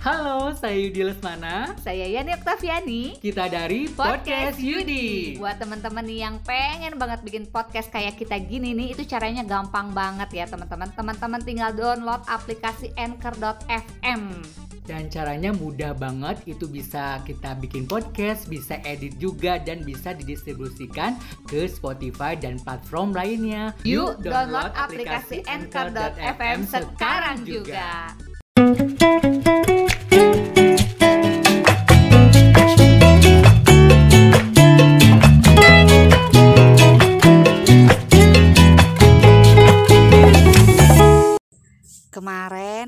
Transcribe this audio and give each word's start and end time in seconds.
Halo, 0.00 0.56
saya 0.56 0.72
Yudi 0.80 1.04
Lesmana. 1.04 1.76
Saya 1.76 2.08
Yani 2.08 2.32
Oktaviani. 2.32 3.20
Kita 3.20 3.52
dari 3.52 3.92
Podcast 3.92 4.56
Yudi. 4.56 5.36
Buat 5.36 5.60
teman-teman 5.60 6.00
nih 6.08 6.24
yang 6.24 6.40
pengen 6.40 6.96
banget 6.96 7.20
bikin 7.20 7.44
podcast 7.52 7.92
kayak 7.92 8.16
kita 8.16 8.40
gini 8.40 8.72
nih, 8.72 8.96
itu 8.96 9.04
caranya 9.04 9.44
gampang 9.44 9.92
banget 9.92 10.32
ya 10.32 10.44
teman-teman. 10.48 10.88
Teman-teman 10.96 11.44
tinggal 11.44 11.76
download 11.76 12.24
aplikasi 12.24 12.88
Anchor.fm. 12.96 14.40
Dan 14.82 15.06
caranya 15.12 15.54
mudah 15.54 15.94
banget, 15.94 16.42
itu 16.48 16.66
bisa 16.66 17.22
kita 17.22 17.54
bikin 17.60 17.84
podcast, 17.84 18.48
bisa 18.48 18.80
edit 18.82 19.14
juga, 19.20 19.60
dan 19.60 19.84
bisa 19.84 20.16
didistribusikan 20.16 21.20
ke 21.46 21.68
Spotify 21.68 22.34
dan 22.34 22.58
platform 22.64 23.12
lainnya. 23.12 23.76
Yuk 23.84 24.24
download 24.24 24.72
aplikasi 24.72 25.44
Anchor.fm 25.44 26.64
sekarang 26.66 27.44
juga. 27.44 28.16
Kemarin 28.52 29.51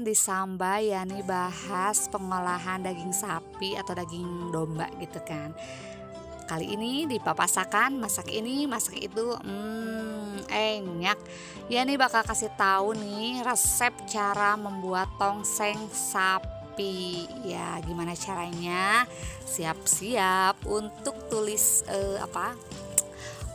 di 0.05 0.13
Samba 0.13 0.77
ya 0.85 1.01
nih 1.09 1.25
bahas 1.25 2.13
pengolahan 2.13 2.85
daging 2.85 3.17
sapi 3.17 3.73
atau 3.73 3.97
daging 3.97 4.53
domba 4.53 4.93
gitu 5.01 5.19
kan. 5.25 5.57
Kali 6.45 6.77
ini 6.77 7.09
di 7.09 7.17
papasakan 7.17 7.97
masak 7.97 8.29
ini 8.29 8.69
masak 8.69 9.01
itu 9.01 9.33
hmm, 9.33 10.45
enak. 10.53 11.17
Ya 11.73 11.89
nih 11.89 11.97
bakal 11.97 12.21
kasih 12.21 12.53
tahu 12.53 12.93
nih 12.93 13.41
resep 13.41 13.97
cara 14.05 14.53
membuat 14.61 15.09
tongseng 15.17 15.89
sapi. 15.89 17.25
Ya 17.49 17.81
gimana 17.81 18.13
caranya? 18.13 19.09
Siap-siap 19.49 20.69
untuk 20.69 21.17
tulis 21.33 21.81
eh, 21.89 22.21
apa? 22.21 22.53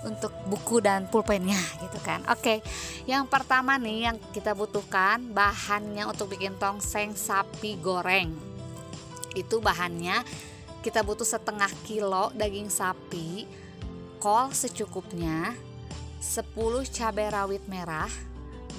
Untuk 0.08 0.32
buku 0.48 0.80
dan 0.80 1.08
pulpennya 1.12 1.60
gitu 1.84 2.00
kan. 2.00 2.24
Oke, 2.32 2.64
yang 3.04 3.28
pertama 3.28 3.76
nih 3.76 4.12
yang 4.12 4.18
kita 4.32 4.56
butuhkan 4.56 5.20
bahannya 5.36 6.08
untuk 6.08 6.32
bikin 6.32 6.56
tongseng 6.56 7.16
sapi 7.16 7.76
goreng. 7.84 8.32
Itu 9.36 9.60
bahannya 9.60 10.24
kita 10.80 11.04
butuh 11.04 11.28
setengah 11.28 11.70
kilo 11.84 12.32
daging 12.32 12.72
sapi, 12.72 13.44
kol 14.24 14.56
secukupnya, 14.56 15.52
10 16.24 16.56
cabai 16.88 17.28
rawit 17.28 17.64
merah, 17.68 18.12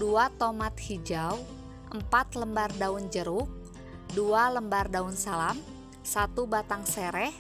2 0.01 0.41
tomat 0.41 0.73
hijau, 0.81 1.45
4 1.93 2.41
lembar 2.41 2.73
daun 2.81 3.05
jeruk, 3.13 3.49
2 4.17 4.57
lembar 4.57 4.89
daun 4.89 5.13
salam, 5.13 5.61
1 6.01 6.33
batang 6.49 6.89
sereh, 6.89 7.33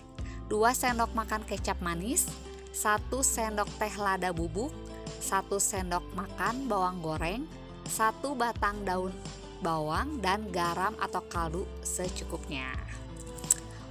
2 0.52 0.60
sendok 0.76 1.16
makan 1.16 1.40
kecap 1.48 1.80
manis, 1.80 2.28
1 2.70 3.10
sendok 3.10 3.66
teh 3.78 3.94
lada 3.98 4.30
bubuk, 4.30 4.70
1 5.18 5.50
sendok 5.58 6.04
makan 6.14 6.70
bawang 6.70 7.02
goreng, 7.02 7.42
1 7.90 8.22
batang 8.38 8.86
daun 8.86 9.10
bawang 9.60 10.22
dan 10.24 10.48
garam 10.48 10.96
atau 10.96 11.20
kaldu 11.28 11.62
secukupnya. 11.84 12.70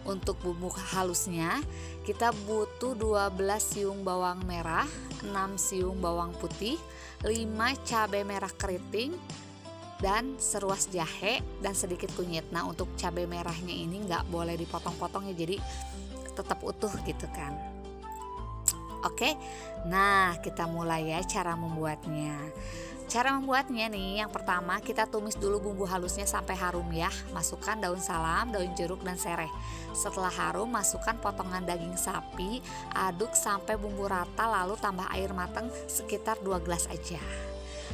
Untuk 0.07 0.41
bumbu 0.41 0.73
halusnya, 0.95 1.61
kita 2.01 2.33
butuh 2.47 2.97
12 2.97 3.61
siung 3.61 4.01
bawang 4.01 4.41
merah, 4.47 4.87
6 5.21 5.59
siung 5.61 6.01
bawang 6.01 6.33
putih, 6.41 6.81
5 7.21 7.77
cabai 7.85 8.25
merah 8.25 8.49
keriting, 8.49 9.13
dan 9.99 10.39
seruas 10.39 10.87
jahe 10.89 11.43
dan 11.59 11.75
sedikit 11.75 12.09
kunyit. 12.15 12.47
Nah 12.49 12.65
untuk 12.65 12.87
cabai 12.95 13.27
merahnya 13.27 13.75
ini 13.75 14.07
nggak 14.07 14.31
boleh 14.31 14.55
dipotong-potong 14.55 15.27
ya 15.29 15.35
jadi 15.35 15.59
tetap 16.33 16.63
utuh 16.63 16.91
gitu 17.03 17.27
kan. 17.35 17.78
Oke, 19.07 19.35
nah 19.87 20.35
kita 20.43 20.67
mulai 20.67 21.15
ya 21.15 21.23
cara 21.23 21.55
membuatnya. 21.55 22.35
Cara 23.09 23.33
membuatnya 23.33 23.89
nih, 23.89 24.21
yang 24.21 24.29
pertama 24.29 24.77
kita 24.85 25.09
tumis 25.09 25.33
dulu 25.33 25.57
bumbu 25.57 25.89
halusnya 25.89 26.29
sampai 26.29 26.53
harum 26.53 26.85
ya. 26.93 27.09
Masukkan 27.33 27.73
daun 27.81 27.97
salam, 27.97 28.53
daun 28.53 28.69
jeruk 28.77 29.01
dan 29.01 29.17
sereh. 29.17 29.49
Setelah 29.97 30.29
harum, 30.29 30.69
masukkan 30.69 31.17
potongan 31.17 31.65
daging 31.65 31.97
sapi, 31.97 32.61
aduk 32.93 33.33
sampai 33.33 33.81
bumbu 33.81 34.05
rata 34.05 34.45
lalu 34.45 34.77
tambah 34.77 35.09
air 35.09 35.33
matang 35.33 35.73
sekitar 35.89 36.37
2 36.45 36.61
gelas 36.61 36.85
aja. 36.85 37.17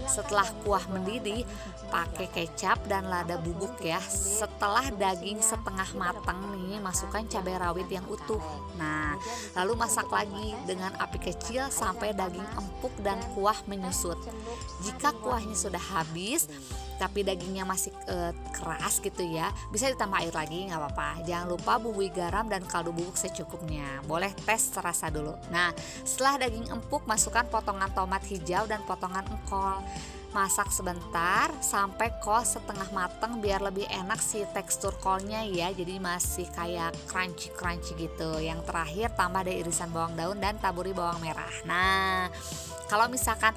Setelah 0.04 0.48
kuah 0.64 0.84
mendidih, 0.92 1.48
pakai 1.88 2.28
kecap 2.32 2.84
dan 2.92 3.08
lada 3.08 3.40
bubuk 3.40 3.80
ya. 3.80 4.00
Setelah 4.12 4.92
daging 4.92 5.40
setengah 5.40 5.90
matang 5.96 6.40
nih, 6.52 6.78
masukkan 6.84 7.24
cabai 7.26 7.56
rawit 7.56 7.88
yang 7.88 8.06
utuh. 8.12 8.42
Nah, 8.76 9.16
lalu 9.56 9.80
masak 9.80 10.12
lagi 10.12 10.54
dengan 10.68 10.92
api 11.00 11.18
kecil 11.32 11.72
sampai 11.72 12.12
daging 12.12 12.46
empuk 12.60 12.94
dan 13.02 13.18
kuah 13.34 13.58
menyusut. 13.66 14.20
Jika 14.84 15.16
kuahnya 15.24 15.56
sudah 15.56 15.84
habis, 15.96 16.48
tapi 16.96 17.28
dagingnya 17.28 17.68
masih 17.68 17.92
e, 18.08 18.32
keras 18.56 19.04
gitu 19.04 19.24
ya 19.24 19.52
bisa 19.70 19.92
ditambah 19.92 20.16
air 20.24 20.32
lagi 20.32 20.72
nggak 20.72 20.80
apa-apa 20.80 21.10
jangan 21.28 21.48
lupa 21.52 21.76
bumbui 21.76 22.10
garam 22.10 22.48
dan 22.48 22.64
kaldu 22.64 22.96
bubuk 22.96 23.20
secukupnya 23.20 24.00
boleh 24.08 24.32
tes 24.48 24.72
terasa 24.72 25.12
dulu 25.12 25.36
nah 25.52 25.76
setelah 26.08 26.48
daging 26.48 26.72
empuk 26.72 27.04
masukkan 27.04 27.44
potongan 27.52 27.92
tomat 27.92 28.24
hijau 28.26 28.64
dan 28.66 28.80
potongan 28.88 29.28
engkol 29.28 29.84
masak 30.36 30.68
sebentar 30.68 31.48
sampai 31.64 32.12
kol 32.20 32.44
setengah 32.44 32.92
mateng 32.92 33.40
biar 33.40 33.64
lebih 33.64 33.88
enak 33.88 34.20
si 34.20 34.44
tekstur 34.52 34.92
kolnya 35.00 35.48
ya. 35.48 35.72
Jadi 35.72 35.96
masih 35.96 36.52
kayak 36.52 36.92
crunchy 37.08 37.56
crunchy 37.56 37.96
gitu. 37.96 38.44
Yang 38.44 38.68
terakhir 38.68 39.16
tambah 39.16 39.48
ada 39.48 39.54
irisan 39.56 39.96
bawang 39.96 40.20
daun 40.20 40.36
dan 40.44 40.60
taburi 40.60 40.92
bawang 40.92 41.24
merah. 41.24 41.56
Nah 41.64 42.28
kalau 42.92 43.08
misalkan 43.08 43.56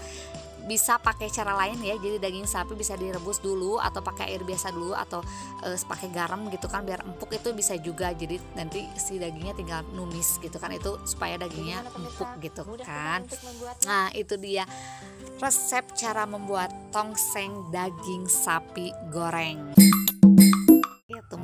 bisa 0.67 0.97
pakai 0.99 1.29
cara 1.29 1.55
lain 1.55 1.79
ya. 1.85 1.95
Jadi 2.01 2.17
daging 2.19 2.49
sapi 2.49 2.75
bisa 2.75 2.97
direbus 2.97 3.39
dulu 3.39 3.77
atau 3.79 4.01
pakai 4.01 4.33
air 4.33 4.43
biasa 4.43 4.73
dulu 4.73 4.97
atau 4.97 5.21
e, 5.63 5.77
pakai 5.77 6.09
garam 6.11 6.49
gitu 6.49 6.67
kan 6.67 6.83
biar 6.83 7.05
empuk 7.05 7.31
itu 7.37 7.53
bisa 7.53 7.77
juga. 7.79 8.11
Jadi 8.17 8.41
nanti 8.57 8.89
si 8.97 9.21
dagingnya 9.21 9.55
tinggal 9.55 9.85
numis 9.93 10.39
gitu 10.41 10.57
kan 10.57 10.73
itu 10.73 10.97
supaya 11.05 11.37
dagingnya 11.37 11.83
empuk 11.97 12.31
gitu 12.41 12.63
kan 12.87 13.27
nah 13.85 14.09
itu 14.15 14.39
dia 14.39 14.65
resep 15.43 15.85
cara 15.99 16.25
membuat 16.25 16.71
tongseng 16.95 17.71
daging 17.75 18.27
sapi 18.27 18.95
goreng 19.11 19.75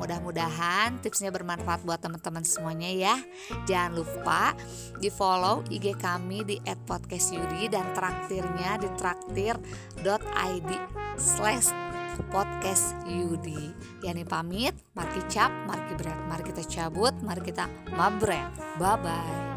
mudah-mudahan 0.05 1.01
tipsnya 1.01 1.33
bermanfaat 1.33 1.81
buat 1.89 1.97
teman-teman 1.97 2.45
semuanya 2.45 2.93
ya 2.93 3.17
jangan 3.65 3.97
lupa 3.97 4.53
di 5.01 5.09
follow 5.09 5.65
IG 5.73 5.97
kami 5.97 6.45
di 6.45 6.57
@podcastyudi 6.61 7.73
dan 7.73 7.89
traktirnya 7.97 8.77
di 8.85 8.89
traktir.id 9.01 10.71
slash 11.17 11.73
podcast 12.31 12.95
Yudi 13.11 13.75
Yani 14.07 14.23
pamit, 14.23 14.71
mari 14.95 15.19
cap, 15.27 15.51
mari 15.67 15.99
bread 15.99 16.15
Mari 16.31 16.47
kita 16.47 16.63
cabut, 16.63 17.11
mari 17.27 17.43
kita 17.43 17.67
mabret 17.91 18.47
Bye-bye 18.79 19.55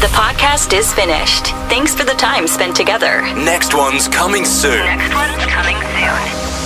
The 0.00 0.06
podcast 0.14 0.72
is 0.72 0.94
finished. 0.94 1.50
Thanks 1.66 1.92
for 1.92 2.04
the 2.04 2.14
time 2.14 2.46
spent 2.46 2.76
together. 2.76 3.20
Next 3.34 3.74
one's 3.74 4.06
coming 4.06 4.44
soon. 4.44 4.86
Next 4.86 5.12
one's 5.12 5.44
coming 5.46 5.74
soon. 5.82 6.57